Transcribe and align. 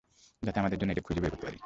যাতে 0.43 0.57
আমাদের 0.59 0.77
জন্য 0.79 0.91
এটি 0.91 1.01
খুঁজে 1.01 1.21
বের 1.21 1.31
করতে 1.31 1.45
পারি। 1.45 1.59